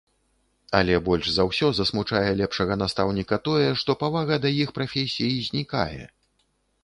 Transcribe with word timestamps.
Але 0.77 0.95
больш 1.07 1.25
за 1.33 1.43
ўсё 1.49 1.67
засмучае 1.79 2.21
лепшага 2.39 2.77
настаўніка 2.83 3.35
тое, 3.47 3.69
што 3.81 3.91
павага 4.05 4.35
да 4.45 4.49
іх 4.63 4.69
прафесіі 4.79 5.37
знікае. 5.49 6.01